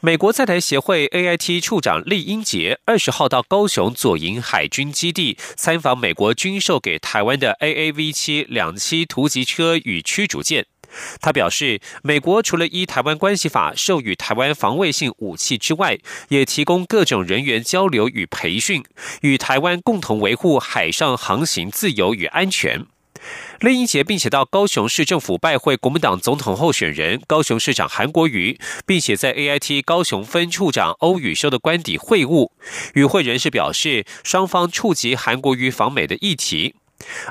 [0.00, 10.66] 美国在台协会 AIT 处长厉英杰二十号到高雄左营海军基地参访美国军售给台湾的 AAV 七两栖突击车与驱逐舰。
[11.20, 18.84] 他表示，美国除了依《台湾关系法》授予台湾防卫性武器之外，也提供各种人员交流与培训，
[19.22, 22.86] 与台湾共同维护海上航行自由与安全。
[23.60, 32.50] 另一节，并且到高雄市政府拜会国民党总统候选人高雄市长韩国瑜，并且在 AIT 高雄分处长欧宇修的官邸会晤。
[32.94, 36.74] 与会人士表示，双方触及韩国瑜访美的议题。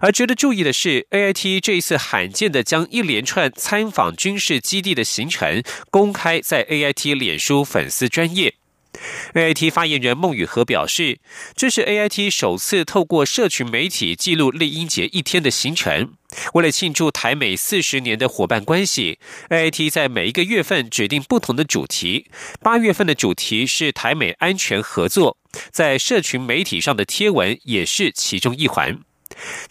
[0.02, 5.62] 而值得注意的是，AIT 这一次罕见的将一连串参访军事基地的行程
[5.92, 8.57] 公开在 AIT 脸书粉丝专业。
[9.34, 11.20] A I T 发言人孟宇和表示，
[11.56, 16.14] 这是 A I T 首次透过社群媒体记录丽英节一天的行程。
[16.54, 22.28] 为了庆祝台美四十年的伙伴关系，A I T 在每一个月份指定不同的主题。
[22.62, 25.38] 八月份的主题是台美安全合作，
[25.72, 29.00] 在社群媒体上的贴文也是其中一环。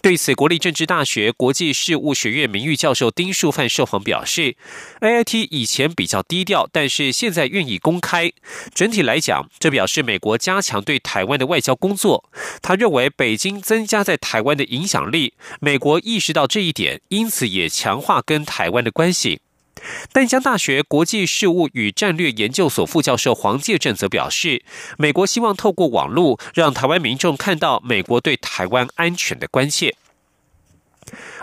[0.00, 4.56] 对此，国立政治大学国际事务学院名誉教授丁树范受访表示
[5.00, 8.32] ，A I T 以前比较低调，但是现在愿意公开。
[8.74, 12.30] 整体来讲，这表示美国加强对台湾的外交工作。
[12.60, 19.40] 他认为，北京增加在台湾的影响力，美国意识到这一点，因此也强化跟台湾的关系。
[20.12, 24.64] 淡江大学国际事务与战略研究所副教授黄介正则表示，
[24.98, 29.94] 美国希望透过网络让台湾民众看到美国对台湾安全的关切。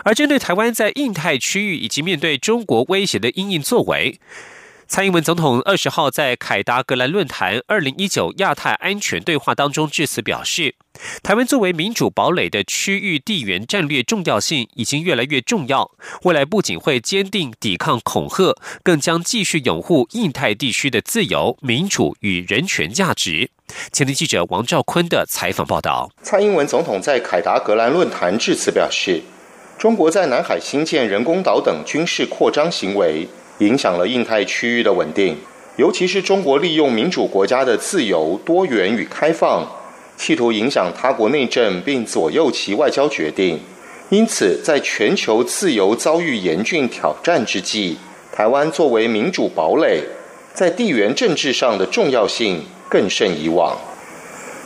[0.04, 4.20] 而针对台湾在印太区域以及面对中国威胁的应应作为。
[4.86, 10.74] 蔡英文总统二十号在凯达格兰论坛二零一九亚太安全对话当中致辞表示，
[11.22, 15.90] 台湾作为民主堡垒的区域地缘战略重要性已经越来越重要，
[16.22, 23.50] 未来不仅会坚定抵抗恐吓，更将继续拥护印太地区的自由、民主与人权价值。
[23.90, 26.12] 前天记者王兆坤的采访报道。
[26.22, 29.22] 蔡英文总统在凯达格兰论坛致辞表示，
[29.78, 33.26] 中国在南海新建人工岛等军事扩张行为。
[33.58, 35.36] 影响了印太区域的稳定，
[35.76, 39.64] 尤其是中国利用民主国家的自由、多元与开放，
[40.16, 43.60] 企图影响他国内政并左右其外交决定。
[44.10, 47.96] 因此，在全球自由遭遇严峻挑战之际，
[48.32, 50.02] 台湾作为民主堡垒，
[50.52, 53.76] 在地缘政治上的重要性更胜以往。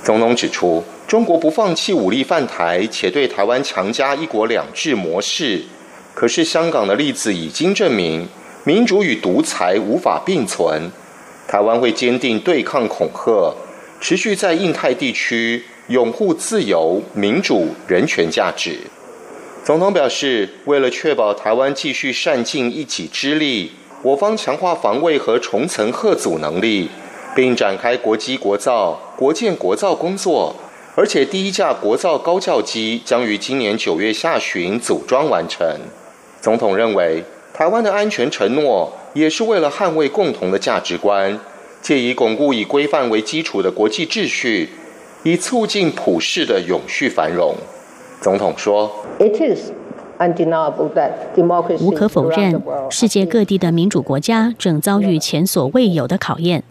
[0.03, 5.63] 总统指出，中国不放弃武力犯台，且对台湾强加一国两制模式。
[6.15, 8.29] 可是，香港的例子已经证明。
[8.69, 10.93] 民主与独裁无法并存，
[11.49, 13.55] 台湾会坚定对抗恐吓，
[13.99, 18.81] 持续在印太地区拥护自由、民主、人权价值。
[19.65, 26.91] 总统表示，为了确保台湾继续善尽一己之力，我方强化防卫和重层贺阻能力，
[27.35, 30.55] 并展开国机国造、国建国造工作，
[30.95, 35.67] 而且第一架国造高教机将于今年九月下旬组装完成。
[36.43, 37.25] 总统认为。
[37.59, 41.37] 台湾的安全承诺，也是为了捍卫共同的价值观，
[41.83, 44.69] 借以巩固以规范为基础的国际秩序，
[45.25, 47.57] 以促进普世的永续繁荣。
[48.21, 49.73] 总统说：“It is
[50.21, 56.63] undeniable that democracy 无可否认，世界各地的民主国家正遭遇前所未有的考验。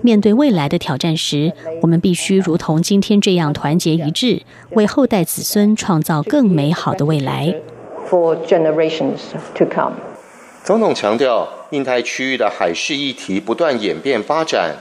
[0.00, 1.52] 面对未来的挑战时，
[1.82, 4.40] 我们必须如同今天这样团结一致，
[4.70, 7.54] 为后代子孙创造更美好的未来。”
[8.08, 9.18] For generations
[9.56, 9.92] to come.
[10.70, 14.76] 总统强调，印太区域的海事议题不断演变发展。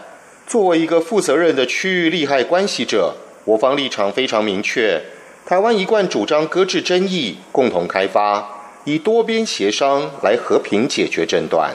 [0.46, 5.02] 作为一个负责任的区域利害关系者，我方立场非常明确。
[5.48, 8.48] 台湾一贯主张搁置争议，共同开发，
[8.86, 11.74] 以多边协商来和平解决争端。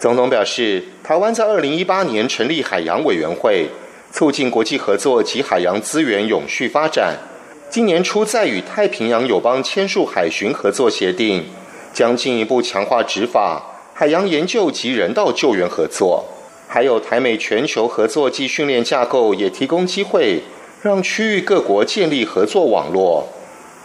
[0.00, 3.68] 总统表示，台湾在二零一八年成立海洋委员会，
[4.10, 7.18] 促进国际合作及海洋资源永续发展。
[7.68, 11.44] 今年初再与太平洋友邦签署海巡合作协定。
[11.98, 13.60] 将进一步强化执法、
[13.92, 16.24] 海洋研究及人道救援合作，
[16.68, 20.40] 还有台美全球合作及训练架构，也提供机会
[20.80, 23.26] 让区域各国建立合作网络，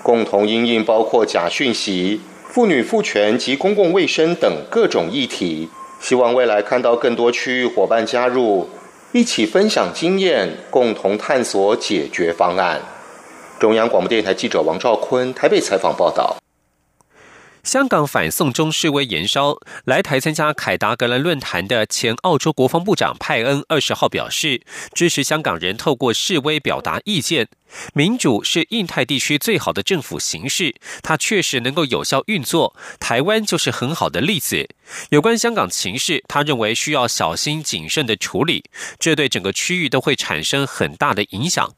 [0.04, 5.68] 共同应应包括假讯息、妇女赋权及公共卫生等各种议题。
[6.00, 8.70] 希望未来看到更多区域伙伴加入，
[9.12, 12.80] 一起分享经验，共同探索解决方案。
[13.60, 16.43] 中央广播电台记者王兆坤台北采访报道。
[17.64, 19.56] 香港反送中示威延烧，
[19.86, 24.62] 来台参加凯达格兰论坛的前澳洲国防部长派恩二十号表示，
[24.94, 27.48] 支持香港人透过示威表达意见。
[27.94, 32.76] 民主是印太地区最好的政府形式，它确实能够有效运作。
[33.00, 34.68] 台湾就是很好的例子。
[35.10, 38.66] 有关香港情势，他认为需要小心谨慎的处理，
[39.00, 41.74] 这对整个区域都会产生很大的影响。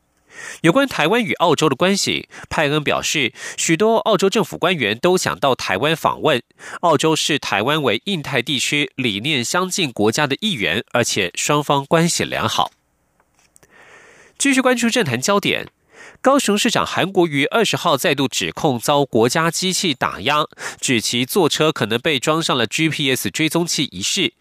[0.62, 6.42] 有关台湾与澳洲的关系，派恩表示，许多澳洲政府官员都想到台湾访问。
[6.82, 12.72] 澳洲视台湾为印太地区理念相近国家的一员，而且双方关系良好。
[14.38, 15.68] 继续关注政坛焦点。
[16.26, 20.48] 高雄市长韩国瑜二十号再度指控遭国家机器打压，
[20.82, 24.34] 指其坐车可能被装上了 GPS 追踪器一事。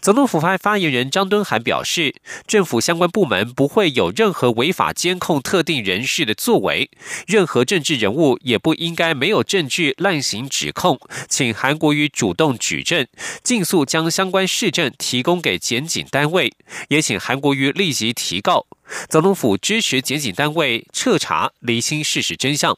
[0.00, 2.16] 总统府发发言人张敦涵表示，
[2.48, 6.90] 政府相关部门不会有任何违法监控特定人士的作为，
[7.28, 10.98] 任何政治人物也不应该没有证据滥行指控，
[11.28, 13.06] 请韩国瑜主动举证，
[13.44, 16.52] 尽速将相关市政提供给检警单位，
[16.88, 18.66] 也请韩国瑜立即提告。
[19.08, 22.76] 总统府支持检警单位彻查，厘清事实真相。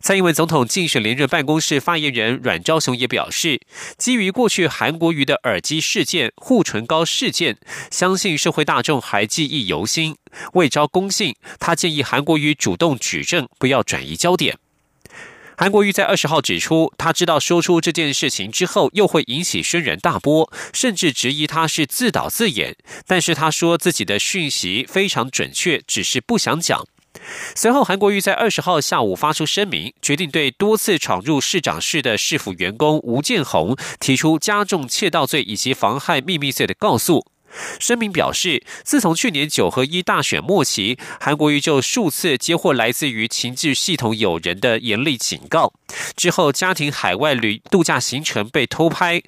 [0.00, 3.60] 蔡英文总统竞选连任办公室发言人阮昭雄也表示，
[3.96, 7.56] 基于过去韩国瑜的耳机事件、护唇膏事件，
[7.90, 10.16] 相信社会大众还记忆犹新。
[10.52, 14.58] 为招公信，他建议韩国瑜主动举证，不要转移焦点。
[15.56, 22.76] 韩国瑜在二十号指出，他知道说出这件事情之后，又会引起轩然大波，甚至质疑他是自导自演。
[23.06, 26.84] 但是他说自己的讯息非常准确，只是不想讲。
[27.54, 37.24] 随后，韩国瑜在二十号下午发出声明，决定对多次闯入市长室的市府员工吴建宏提出加重窃盗罪以及妨害秘密罪的告诉。
[37.78, 45.72] 声明表示，自从去年九合一大选末期，韩国瑜就数次接获来自于情治系统友人的严厉警告，
[46.16, 49.22] 之后家庭海外旅度假行程被偷拍。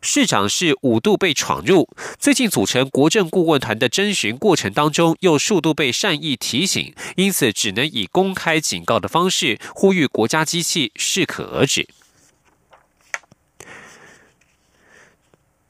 [0.00, 1.88] 市长是五度被闯入，
[2.20, 11.88] 最近组成国政顾问团的征询过程当中，又数度被善意提醒，因此只能以公开警告的方式呼吁国家机器适可而止。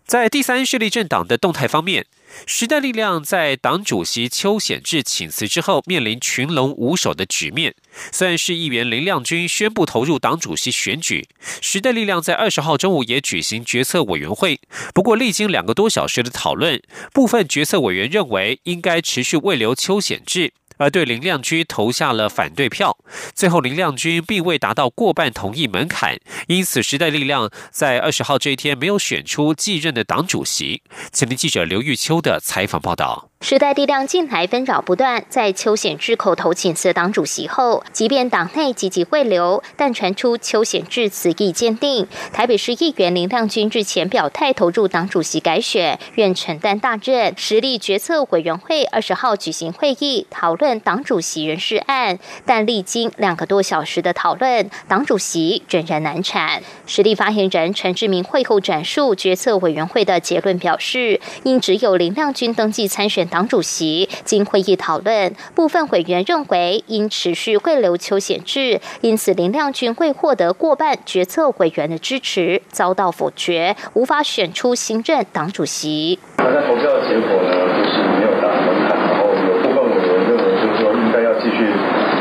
[0.08, 2.06] 在第三势力政党的动态方面。
[2.46, 7.74] 时代力量在党主席邱显志请辞之后，面临群龙无首的局面。
[8.10, 11.28] 虽然是议员林亮君宣布投入党主席选举，
[11.60, 14.58] 时代力量在二十号中午也举行决策委员会。
[14.94, 16.80] 不过，历经两个多小时的讨论，
[17.12, 20.54] 部分决策委员认为应该持续未留邱显志。
[20.78, 22.96] 而对林亮君投下了反对票，
[23.34, 30.82] 最后林亮君并未达到过半同意门槛，因此时代力量在二十号这一天没有选出继任的党主席。
[31.12, 33.27] 前天记者刘玉秋的采访报道。
[33.40, 42.08] 时代力量近来纷扰不断，在邱显志口头请辞党主席后，即便党内积极汇流，但传出邱显志此意坚定。
[42.32, 47.32] 台北市议员林亮君日前表态投入党主席改选，愿承担大任。
[47.36, 56.60] 实力决策委员会二十号举行会议，讨论党主席人事案，但历经两个多小时的讨论，党主席仍然难产。
[56.86, 63.27] 实力发言人陈志明会后转述决策委员会的结论表示，因只有林亮君登记参选。
[63.28, 76.18] 党主席经会议讨论，部分委员认为应持续会留邱显志，因此林亮君会获得过半决策委员的支持，遭到否决，无法选出新任党主席。
[76.38, 81.72] 那投票的结果呢，就是没有达门槛，然后有部分委员认为就是说应该要继续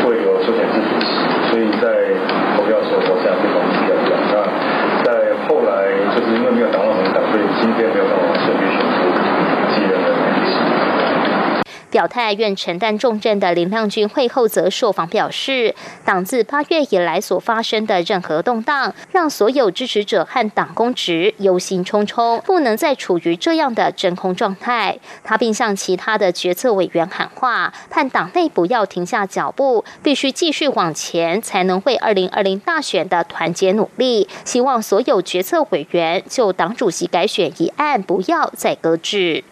[0.04, 1.08] 会留邱显志主席，
[1.50, 1.88] 所以在
[2.56, 3.96] 投票的时候投下不同意票。
[4.30, 4.36] 那
[5.04, 5.10] 在
[5.48, 5.72] 后来
[6.16, 8.98] 就是因为没有达到门槛，所以今天没有办法顺利选出
[9.74, 10.58] 继任的主席。
[11.98, 15.74] 表态愿承担重任的林亮君会后则受访表示，
[16.06, 25.00] 党自八月以来所发生的任何动荡，让所有支持者和党公职忧心忡忡，不能再处于这样的真空状态。
[25.24, 34.30] 他并向其他的决策委员喊话，盼党内不要停下脚步，必须继续往前，才能为二零二零大选的团结努力。
[34.46, 39.44] 希望所有决策委员就党主席改选一案不要再搁置。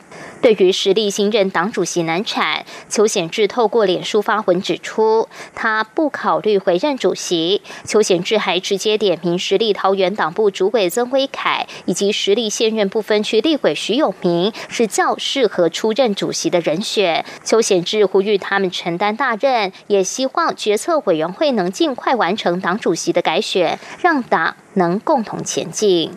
[0.42, 7.63] 对于实力新任党主席难产，邱显志透过脸书发文指出，他不考虑回任主席。
[7.84, 17.25] 邱显志还直接点名实力桃园党部主委曾威凯以及实力现任不分区立委徐永明是较适合出任主席的人选。
[17.44, 26.12] 邱显志呼吁他们承担大任，也希望决策委员会能尽快完成党主席的改选，让党能共同前进。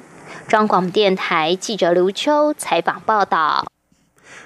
[0.46, 3.64] 中广电台记者刘秋采访报道。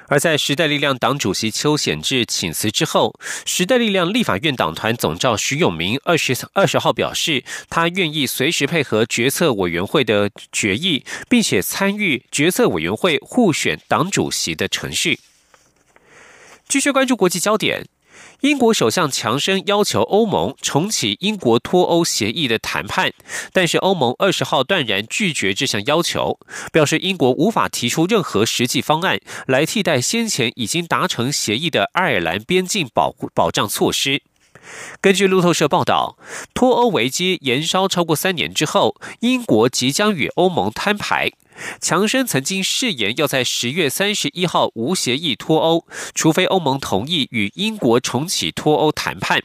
[0.09, 15.18] 而在时代力量党主席邱显志请辞之后，时代力量立法院党团总召徐永明二十二十号表示，他愿意随时配合决策委员会的决议，并且参与决策委员会互选党主席的程序。
[16.68, 17.87] 继续关注国际焦点。
[18.42, 23.12] 英国首相强生要求欧盟重启英国脱欧协议的谈判，
[23.52, 26.40] 但是欧盟二十号断然拒绝这项要求，
[26.72, 34.22] 表示英国无法提出任何实际方案来替代先前已经达成协议的爱尔兰边境保护保障措施。
[35.00, 36.16] 根据路透社报道，
[36.54, 41.31] 脱欧危机延烧超过三年之后，英国即将与欧盟摊牌。
[41.81, 49.42] 强生曾经誓言要在十月三十一号无协议脱欧，除非欧盟同意与英国重启脱欧谈判。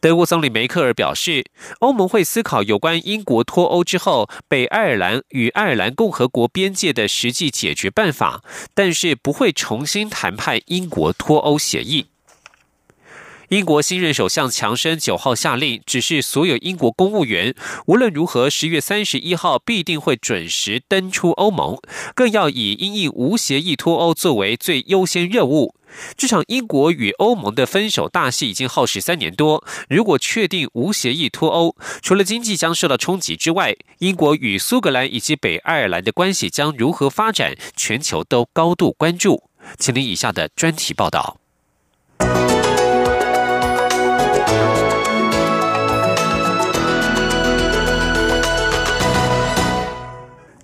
[0.00, 1.46] 德国总理梅克尔表示，
[1.80, 8.42] 欧盟会思考有关英国脱欧之后北爱尔兰与爱尔兰共和国边界的实际解决办法，
[8.74, 12.06] 但是不会重新谈判英国脱欧协议。
[13.54, 17.54] 英国新任首相强生九号下令，指示所有英国公务员，
[17.86, 21.78] 无论如何，十月三十一号必定会准时登出欧盟，
[22.16, 25.76] 更要以英印无协议脱欧作为最优先任务。
[26.16, 39.44] 这场英国与欧盟的分手大戏已经耗时三年多，如果确定无协议脱欧，除了经济将受到冲击之外，英国与苏格兰以及北爱尔兰的关系将如何发展，全球都高度关注。
[39.78, 41.43] 请听以下的专题报道。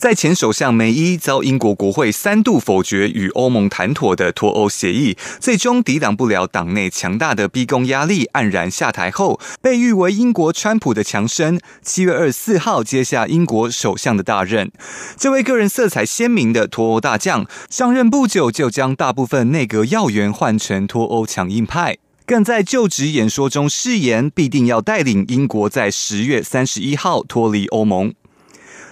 [0.01, 14.73] 在前首相梅伊遭英国国会三度否决与欧盟谈妥的脱欧协议，最终抵挡不了党内强大的逼宫压力，黯然下台后，被誉为英国川普的强生，七月二十四号接下英国首相的大任。
[15.19, 28.15] 这位个人色彩鲜明的脱欧大将上任不久，就将大部分内阁要员换成脱欧强硬派，更在就职演说中誓言必定要带领英国在十月三十一号脱离欧盟。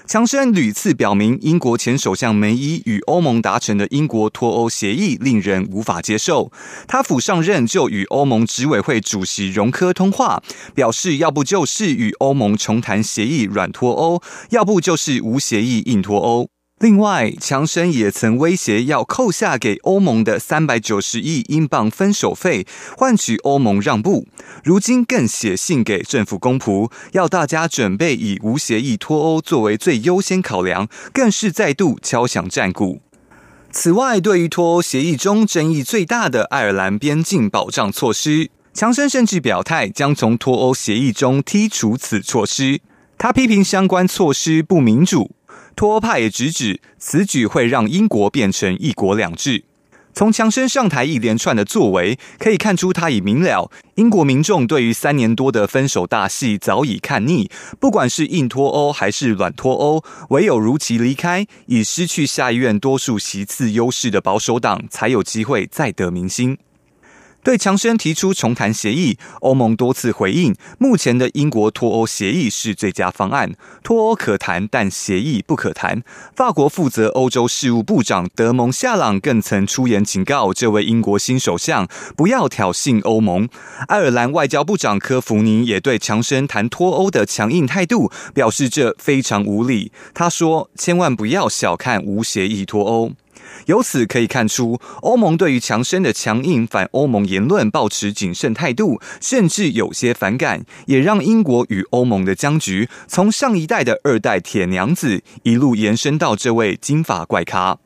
[0.08, 6.50] 强生屡次表明，英国前首相梅伊与欧盟达成的英国脱欧协议令人无法接受。
[6.86, 10.42] 他甫上任就与欧盟执委会主席容科通话，
[10.74, 16.48] 表示要不就是与欧盟重谈协议软脱欧，要不就是无协议硬脱欧。
[16.80, 22.64] 另外，强生也曾威胁要扣下给欧盟的三百九十亿英镑分手费，
[22.96, 24.28] 换取欧盟让步。
[24.62, 33.00] 如今更写信给政府公仆，要大家准备以无协议脱欧作为最优先考量，更是再度敲响战鼓。
[33.72, 42.80] 此外，对于脱欧协议中争议最大的爱尔兰边境保障措施，强生甚至表态将从脱欧协议中剔除此措施。
[43.18, 45.32] 他批评相关措施不民主。
[45.78, 49.62] 脱欧派也直指此举会让英国变成一国两制。
[50.12, 57.48] 从强生上台一连串的作为可以看出，他已明了英国民众对于三年多的分手大戏早已看腻。
[57.78, 66.58] 不管是硬脱欧还是软脱欧，唯有如期离开，已失去下议院多数席次优势的保守党才有机会再得民心。
[67.48, 76.02] 对强生提出重谈协议，欧盟多次回应，目前的英国脱欧协议是最佳方案，脱欧可谈，但协议不可谈。
[76.36, 83.48] 法国负责欧洲事务部长德蒙夏朗更曾出言警告这位英国新首相不要挑衅欧盟。
[83.86, 89.90] 爱尔兰外交部长科弗尼也对强生谈脱欧的强硬态度表示这非常无理。
[90.12, 93.12] 他说：“千万不要小看无协议脱欧。”
[93.66, 107.78] 由此可以看出，欧盟对于强生的强硬反欧盟言论保持谨慎态度，甚至有些反感，也让英国与欧盟的僵局从上一代的二代铁娘子一路延伸到这位金发怪咖。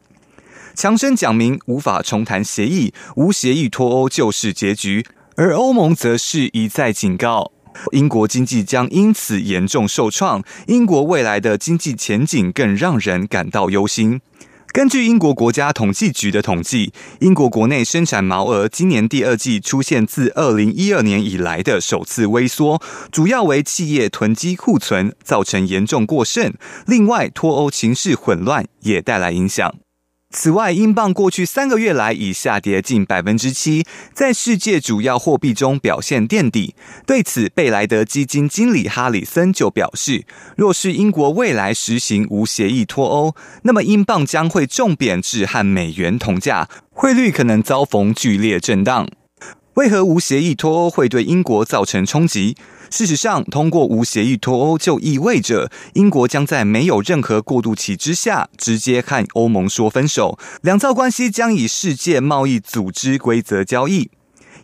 [0.75, 5.05] 强生讲明无法重谈协议，无协议脱欧就是结局，
[5.37, 7.53] 而欧盟则是一再警告，
[7.91, 14.21] 英国经济将因此严重受创，英国未来的经济前景更让人感到忧心。
[14.73, 26.55] 根据英国国家统计局的统计，英国国内生产毛额今年第二季出现自二零一二年以来的首次微缩，主要为企业囤积库存造成严重过剩。
[26.87, 29.75] 另外，脱欧情势混乱也带来影响。
[30.35, 33.85] 此外，英镑过去三个月来已下跌近百分之七，
[34.15, 36.75] 在世界主要货币中表现垫底。
[37.07, 40.25] 对此，贝莱德基金经理哈里森就表示，
[40.57, 43.35] 若是英国未来实行无协议脱欧，
[43.65, 49.07] 那么英镑将会重贬至和美元同价，汇率可能遭逢剧烈震荡。
[49.75, 52.57] 为何无协议脱欧会对英国造成冲击？
[52.93, 64.11] 事实上，通过无协议脱欧就意味着英国将在没有任何过渡期之下直接和欧盟说分手，两造关系将以世界贸易组织规则交易。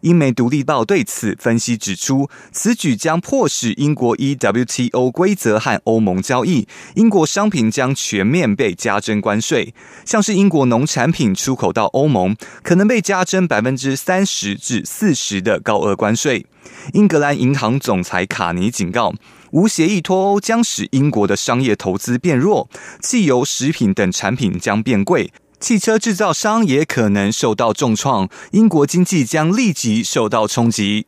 [0.02, 9.74] 英美独立报对此分析指出，此举将迫使英国依 WTO 规则和欧盟交易，英国商品将全面被加征关税，
[10.04, 16.46] 像是英国农产品出口到欧盟，可能被加征百分之三十至四十的高额关税。
[16.92, 19.14] 英格兰银行总裁卡尼警告，
[19.50, 22.68] 无协议脱欧将使英国的商业投资变弱，
[23.00, 25.32] 汽油、食品等产品将变贵。
[25.60, 31.06] 汽车制造商也可能受到重创，英国经济将立即受到冲击。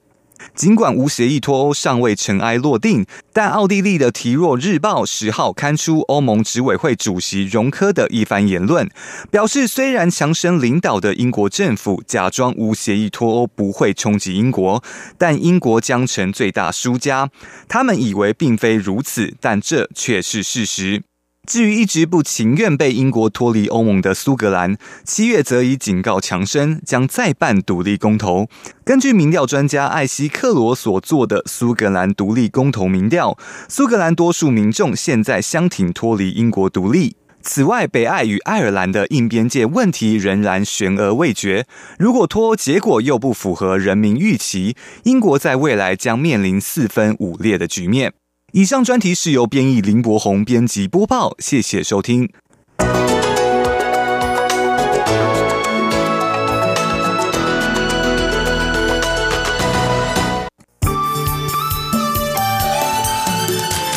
[0.54, 8.88] 尽管无协议脱欧尚未尘埃落定，但奥地利的《提若日报》十号刊出欧盟执委会主席容科的一番言论，
[9.30, 14.83] 表示虽然强生领导的英国政府假装无协议脱欧不会冲击英国，
[15.19, 17.28] 但英国将成最大输家。
[17.69, 21.02] 他们以为并非如此，但这却是事实。
[21.50, 28.47] 至于一直不情愿被英国脱离欧盟的苏格兰，七月则已警告强生将再办独立公投。
[28.85, 33.37] 根据民调专家艾希克罗所做的苏格兰独立公投民调，
[33.69, 37.16] 苏格兰多数民众现在相挺脱离英国独立。
[37.42, 41.66] 此外，北爱与爱尔兰的硬边界问题仍然悬而未决。
[41.99, 48.12] 如果脱欧结果又不符合人民预期，英国在未来将面临四分五裂的局面。
[48.52, 52.28] 以上专题是由编译林博宏编辑播报，谢谢收听。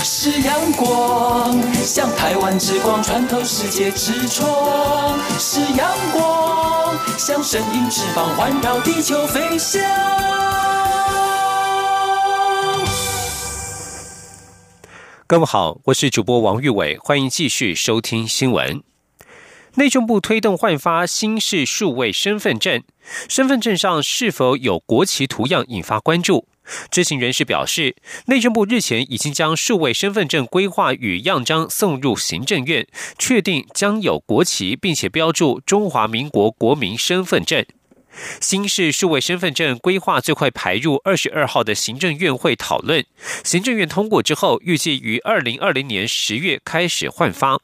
[0.03, 9.81] 是阳光，像台湾之光穿透世界之窗；是阳光，像神鹰翅膀环绕地球飞翔。
[15.33, 18.83] 各位好，我是主播王玉伟，欢迎继续收听新闻。
[19.73, 22.83] 内政部推动换发新式数位身份证，
[23.27, 26.47] 身份证上是否有国旗图样引发关注。
[26.91, 27.95] 知情人士表示，
[28.27, 37.65] 内政部日前已经将数位身份证规划与样章送入行政院，确定将有国旗，并且标注中华民国国民身份证。
[38.39, 43.05] 新式数位身份证规划最快排入二十二号的行政院会讨论，
[43.43, 47.59] 行政院通过之后，预计于二零二零年十月开始换发。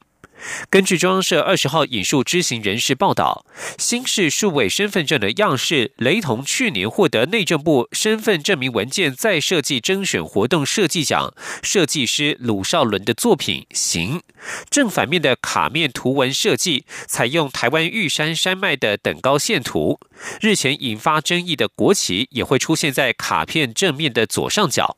[0.69, 3.45] 根据中央社二十号引述知情人士报道，
[3.78, 14.19] 新式数位身份证的样式雷同去年获得内政部身份证明文件再设计征选活动设计奖设计师鲁少伦的作品《行》，
[14.69, 19.99] 正反面的卡面图文设计采用台湾玉山山脉的等高线图，
[20.41, 24.97] 日前引发争议的国旗也会出现在卡片正面的左上角。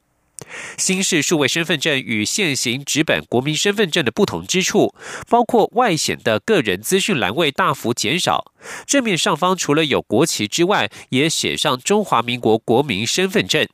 [0.77, 4.93] 新式数位身份证与现行纸本国民身份证的不同之处，
[5.29, 8.51] 包括外显的个人资讯栏位大幅减少，
[8.85, 13.67] 正面上方除了有国旗之外，也写上中华民国国民身份证。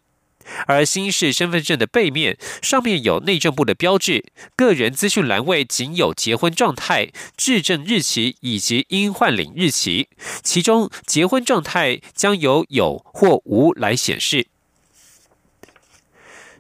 [0.66, 4.24] 而新式身份证的背面上面有内政部的标志，
[4.56, 10.08] 个人资讯栏位仅有结婚状态、质证日期以及应换领日期，
[10.44, 14.48] 其中结婚状态将由有或无来显示。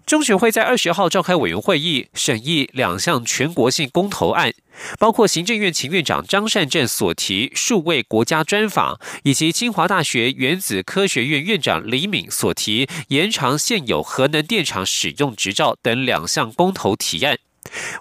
[0.07, 4.53] 中选会在二十号召开委员会议，审议两项全国性公投案，
[4.97, 17.37] 包括行政院前院长张善政所提数位国家专访，以及清华大学原子科学院院长李敏所提延长现有核能电厂使用执照等两项公投提案。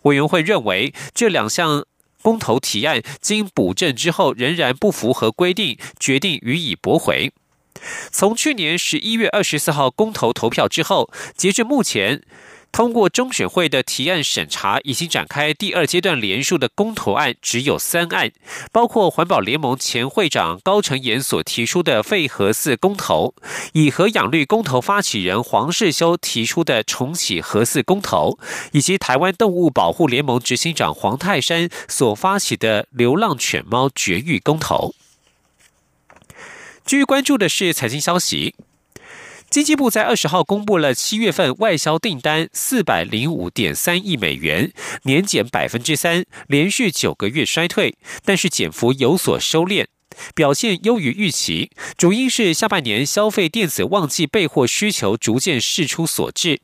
[0.03, 1.85] 委员会认为，这两项
[2.23, 7.33] 公投提案经补正之后，仍然不符合规定，决定予以驳回。
[8.11, 12.23] 从去年十一月二十四号公投投票之后，截至目前，
[12.73, 18.31] 通过中选会的提案审查，已经展开第二阶段连署的公投案只有三案，
[18.71, 23.35] 包括环保联盟前会长高成炎所提出的废核四公投，
[23.73, 28.39] 以核养绿公投发起人黄世修提出的重启核四公投，
[28.73, 34.95] 以及台湾动物保护联盟执行长黄泰山所发起的流浪犬猫绝育公投。
[36.87, 38.55] 继续关注的是财经消息。
[39.51, 44.73] 经济部在二十号公布了七月份外销订单四百零五点三亿美元，
[45.03, 49.87] 年减百分之三，连续九个月衰退，但是减幅有所收敛，
[50.33, 51.73] 表现优于预期。
[51.97, 56.61] 主因是下半年消费电子旺季备货需求逐渐释出所致。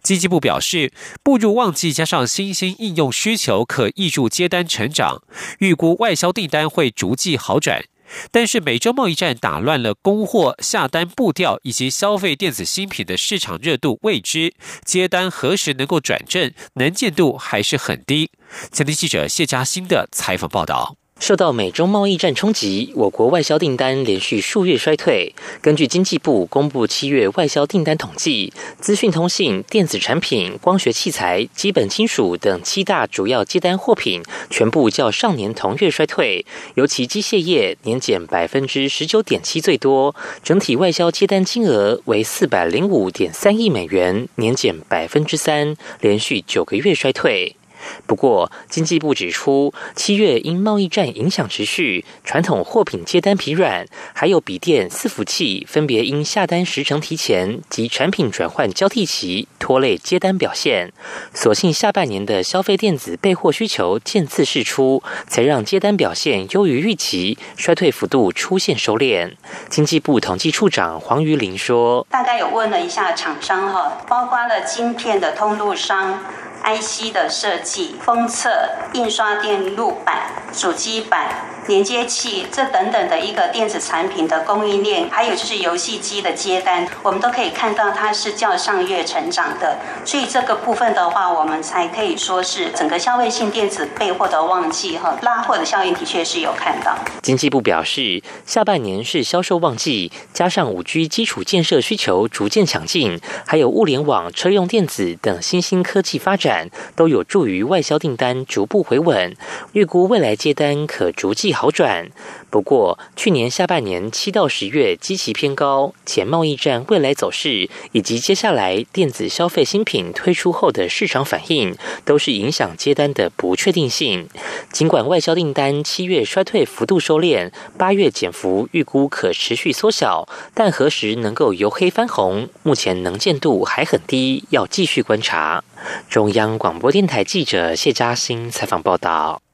[0.00, 0.92] 经济部表示，
[1.24, 5.24] 步入旺季加上新兴应用需求可挹注接单成长，
[5.58, 7.84] 预估外销订单会逐季好转。
[8.30, 18.30] 但是美洲贸易战打乱了供货下单步调以及消费电子新品的市场热度未知，接单何时能够转正，能见度还是很低。
[18.70, 20.96] 前天记者谢佳欣的采访报道。
[21.18, 25.34] 受到美中贸易战冲击，我国外销订单连续数月衰退。
[25.60, 36.46] 根据经济部公布七月外销订单统计，资讯通信、电子产品、光学器材、基本金属等七大主要接单货品，全部较上年同月衰退。
[36.76, 47.57] 尤其机械业年减百分之十九点七最多，整体外销接单金额为四百零五点三亿美元，年减百分之三，连续九个月衰退。
[48.06, 60.92] 不过，经济部指出，七月因贸易战影响持续，传统货品接单疲软，还有笔电、伺服器分别因下单时程提前及产品转换交替期拖累接单表现。
[61.34, 69.32] 所幸下半年的消费电子备货需求渐次释出，才让接单表现优于预期，衰退幅度出现收敛。
[69.68, 76.18] 经济部统计处长黄瑜林说：“大概有问了一下厂商哈，包括了晶片的通路商。”
[76.64, 78.50] IC 的设计、封测、
[78.92, 81.44] 印刷电路板、主机板。
[81.68, 89.76] 连接器这等等的一个电子产品的供应链，还有就是游戏机的接单，我们都可以看到它是较上月成长的。
[90.02, 96.96] 所以这个部分的话，我们才可以说是整个消费性电子备货的旺季哈，拉货的效应的确是有看到。
[97.20, 106.47] 经济部表示，下半年是销售旺季，加上五 G 基础建设需求逐渐强劲，还有物联网、车用电子等新兴科技发展，
[106.96, 109.34] 都有助于外销订单逐步回稳。
[109.72, 111.52] 预估未来接单可逐季。
[111.52, 112.08] 好转，
[112.50, 124.28] 不过去年下半年七到十月基期偏高，且贸易战未来走势以及接下来电子消费新品推出后的市场反应，都是影响接单的不确定性。
[124.72, 135.62] 尽管外销订单七月衰退幅度收敛，八月减幅预估可持续缩小，但何时能够由黑翻红，目前能见度还很低，要继续观察。
[136.08, 139.47] 中央广播电台记者谢嘉欣采访报道。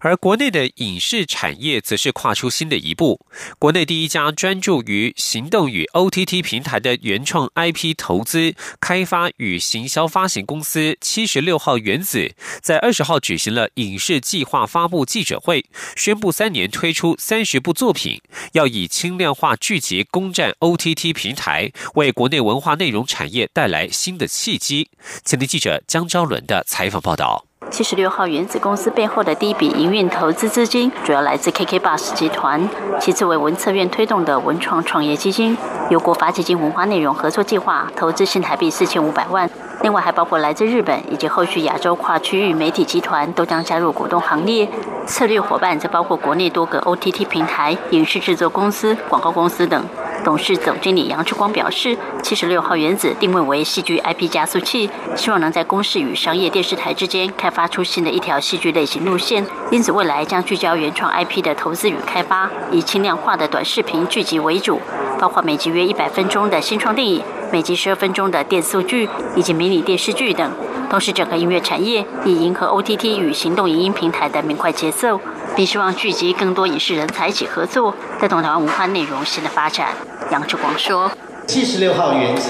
[0.00, 3.20] 而国内的影视产业则是跨出新的一步。
[3.58, 15.64] 国内第一家专注于行动与 OTT 平台的原创 IP 投资、开发与行销发行公司七十六号原子，在二十号举行了影视计划发布记者会，
[15.96, 18.20] 宣布三年推出三十部作品，
[18.52, 24.88] 要以轻量化剧集攻占 OTT 平台，为国内文化内容产业带来新的契机。
[25.24, 27.49] 前天记者江昭伦的采访报道。
[27.70, 32.68] 七十六号原子公司背后的第一笔营运投资资金，主要来自 KK Bus 集团，
[33.00, 35.56] 其次为文策院推动的文创创业基金，
[35.88, 39.48] 由国发基金文化内容合作计划投资新台币四千五百万，
[39.82, 44.68] 另外还包括来自日本以及后续亚洲跨区域媒体集团都将加入股东行列。
[45.06, 49.84] 策略伙伴则包括国内多个 OTT 平台、影视制作公司、广告公司等。
[50.22, 59.46] 董事总经理杨志光表示，七十六号原子定位为戏剧 IP 加速器，希望能在公视与商业电视台之间开发出新的一条戏剧类型路线。
[59.70, 64.80] 因此，未来将聚焦原创 IP 的投资与开发，以轻量化的短视频剧集为主，
[65.18, 70.52] 包括每集约一百分钟的新创电影、每集十二分钟的电视剧以及迷你电视剧等。
[70.90, 75.20] 同时，整个音乐产业以迎合 OTT 与行动影音平台的明快节奏，
[75.60, 79.88] 并希望聚集更多影视人才一起合作，带动台湾文化内容新的发展。
[80.30, 81.12] 杨志光说
[81.46, 82.48] ：“七十六号原子，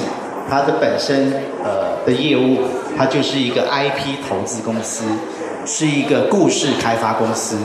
[0.49, 1.33] 它的本身
[1.65, 2.61] 呃的业务，
[2.97, 5.03] 它就是一个 IP 投资公司，
[5.67, 7.57] 是一个故事开发公司，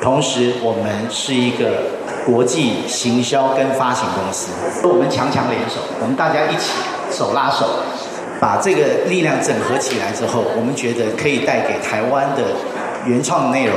[0.00, 1.82] 同时我们是一个
[2.24, 4.52] 国际行销跟发行公司，
[4.86, 6.70] 我们强强联手，我们大家一起
[7.10, 7.66] 手拉手。”
[8.40, 12.44] 把这个力量整合起来之后，我们觉得可以带给台湾的
[13.04, 13.74] 原创内容，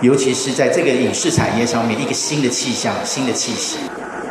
[0.00, 3.78] 尤其是在这个影视产业上面一个新的气象、新的气息。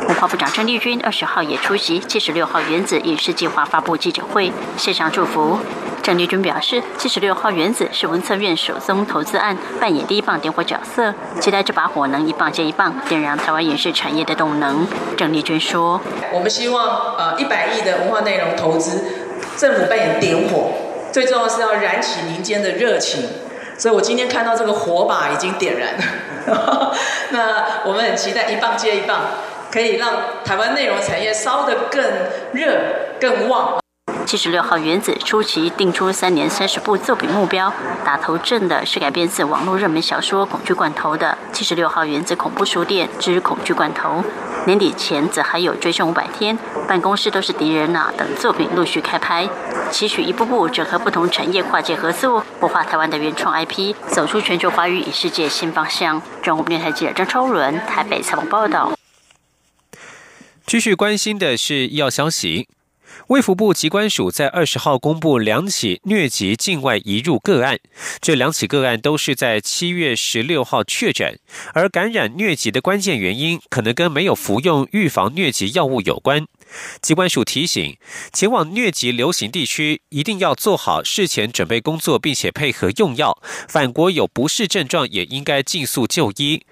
[0.08, 5.58] 文化部长郑丽君二十号也出席七十六号原子影视计划发布记者会，献上祝福。
[6.02, 14.86] 郑丽君表示，七十六号原子是文策院首宗投资案，扮演第一棒点火角色，期待这把火能一棒接一棒，点燃台湾影视产业的动能。
[15.18, 16.00] 郑丽君说
[16.32, 19.04] ：“我们希望呃一百亿的文化内容投资。”
[19.58, 20.72] 政府扮演点火，
[21.12, 23.28] 最重要是要燃起民间的热情，
[23.78, 26.92] 所以我今天看到这个火把已经点燃了。
[27.30, 29.20] 那我们很期待一棒接一棒，
[29.70, 30.12] 可以让
[30.44, 32.02] 台湾内容产业烧得更
[32.52, 32.76] 热、
[33.20, 33.78] 更旺。
[34.26, 37.72] 七十六号原子初期定出三年三十部作品目标，
[38.04, 44.08] 打头阵的是改编自网络热门小说《恐惧罐头》的七十六号原子恐怖书店之《恐惧罐头》。
[44.66, 49.48] 年底前则还有《追凶五百天》《办公室都是敌人啊》等作品陆续开拍，
[49.90, 56.20] 期许一步步整合不同产业跨界合作，活化台湾的原创 IP，走出全球华语影视界新方向。
[56.42, 58.92] 中国电台记者张超伦台北采访报道。
[60.66, 62.68] 继续关心的是医药消息。
[63.28, 67.78] 卫福部疾管署在二十号公布两起疟疾境外移入个案，
[68.20, 71.38] 这两起个案都是在七月十六号确诊，
[71.74, 76.46] 而感染疟疾的关键原因可能跟没有服用预防疟疾药物有关。
[77.00, 77.96] 疾管署提醒，
[78.32, 83.40] 前往疟疾流行地区一定要做好事前准备工作，并且配合用药。
[83.68, 86.62] 返国有不适症状也应该尽速就医。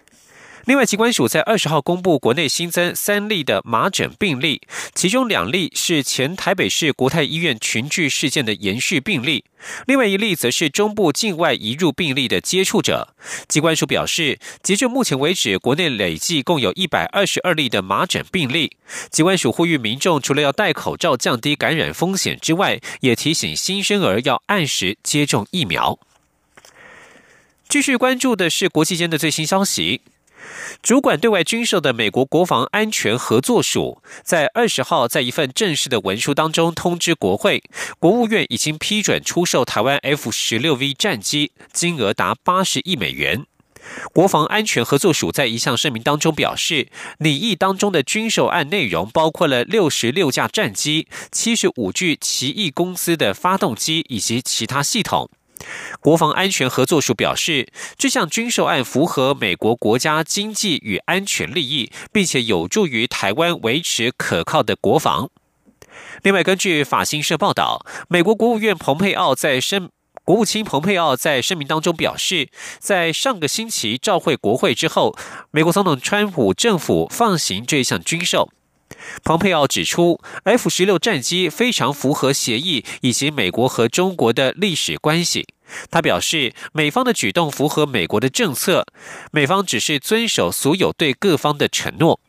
[0.66, 4.60] 另外，疾管署在二十号公布国内新增三例的麻疹病例，
[4.96, 9.44] 其中两例是前台北市国泰医院群聚事件的延续病例，
[9.86, 13.14] 另外一例则是中部境外移入病例的接触者。
[13.46, 18.76] 疾管署表示，截至目前为止，国内累计共有一百二十二例的麻疹病例。
[19.08, 25.96] 疾管署呼吁民众，除了要戴口罩降低感染风险之外，也提醒新生儿要按时接种疫苗。
[27.68, 30.00] 继续关注的是国际间的最新消息。
[30.82, 37.62] 主管对外军售的美国国防安全合作署在二十号在一份正式的文书当中通知国会，
[37.98, 43.46] 国务院已经批准出售台湾 F 十六 V 战机，金额达八十亿美元。
[44.12, 55.30] 国防安全合作署在一项声明当中表示，拟议当中的军售案内容包括了六十六架战机、七十五具奇异公司的发动机以及其他系统。
[56.00, 65.30] 国防安全合作署表示，这项军售案符合美国国家经济与安全利益，并且有助于台湾维持可靠的国防。
[66.22, 69.90] 另外，根据法新社报道，美国国务院蓬佩奥在声
[70.24, 72.48] 国务卿蓬佩奥在声明当中表示，
[72.78, 75.16] 在上个星期召会国会之后，
[75.50, 78.50] 美国总统川普政府放行这项军售。
[79.24, 85.46] 蓬佩奥指出，F 十六战机非常符合协议以及美国和中国的历史关系。
[85.90, 88.86] 他表示，美方的举动符合美国的政策，
[89.30, 92.20] 美方只是遵守所有对各方的承诺。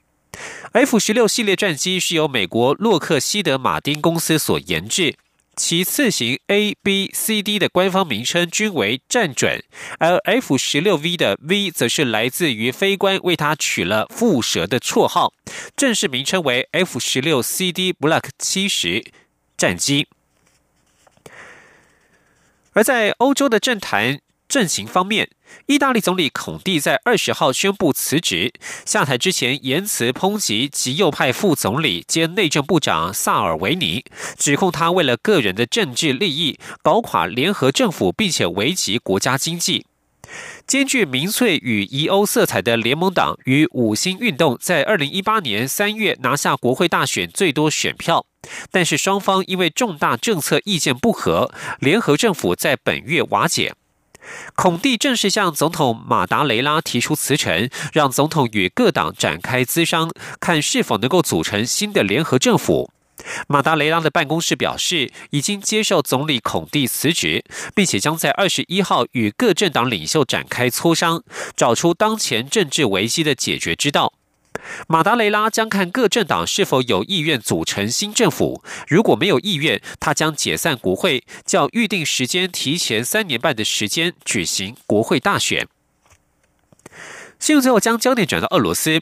[0.73, 5.15] F 十六系列战机是由美国洛克希德马丁公司所研制。
[5.55, 9.63] 其次型 A、B、C、D 的官方名称均为战准，
[9.97, 15.33] 而 F 十六 V 的 V 则是来自于飞官为它取了“蝮蛇”的绰号，
[15.75, 19.03] 正式名称为 F 十六 CD Block 七十
[19.57, 20.07] 战机。
[22.77, 24.19] 而在欧洲的政坛。
[24.47, 25.29] 阵型方面，
[25.65, 28.53] 意大利总理孔蒂在二十号宣布辞职。
[28.85, 34.05] 下台之前，言辞抨击极右派副总理兼内政部长萨尔维尼，
[34.37, 39.85] 指控他为了个人的政治利益搞垮联合政府，并且危及国家经济。
[40.65, 48.25] 兼具民粹与疑欧色彩的联盟党与五星运动在二零一八年三月拿下国会大选最多选票，
[48.71, 53.73] 但是双方因为重大政策意见不合，联合政府在本月瓦解。
[54.55, 62.91] 孔蒂正式向总统马达雷拉提出辞呈，让总统与各党展开咨商，看是否能够组成新的联合政府。
[63.47, 71.23] 马达雷拉的办公室表示，已经接受总理孔蒂辞职，并且将在二十一号与各政党领袖展开磋商，
[71.55, 74.13] 找出当前政治危机的解决之道。
[74.87, 85.67] 马达雷拉将看各政党是否有意愿组成新政府，如果没有意愿，他将解散国会，较预定时间提前三年半的时间举行国会大选。
[87.39, 89.01] 新闻最后将焦点转到俄罗斯，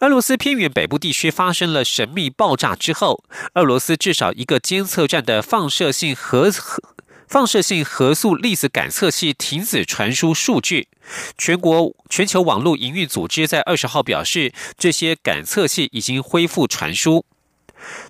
[0.00, 6.82] 俄罗斯偏远北部地区发生了神秘爆炸之后，俄罗斯至少一个监测站的放射性核核。
[7.28, 10.88] 放射性核素粒子感测器停止传输数据。
[11.36, 17.24] 全国全球网络营运组织在二十号表示，这些感测器已经恢复传输。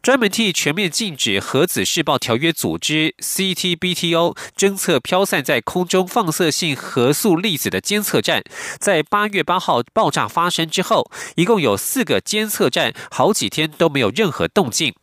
[0.01, 8.43] 专门替全面禁止核子试爆条约组织 （CTBTO） 侦测飘散在空中放射性核素粒子的监测站，
[8.79, 14.95] 在八月八号爆炸发生之后，一共有四个监测站好几天都没有任何动静。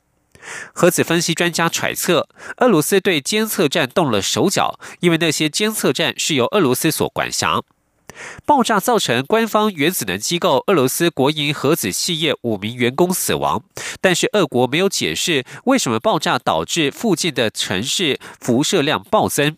[0.74, 2.28] 核子分析专家揣测，
[2.58, 7.62] 俄罗斯对监测站动了手脚，因为那些监测站是由俄罗斯所管辖。
[8.46, 13.64] 爆炸造成官方原子能机构俄罗斯国营核子企业五名员工死亡，
[14.02, 19.58] 但是俄国没有解释为什么爆炸导致附近的城市辐射量暴增。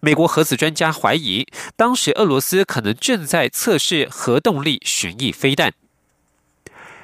[0.00, 1.46] 美国核子专家怀疑，
[1.76, 5.74] 当时俄罗斯可能正在测试核动力巡弋飞弹。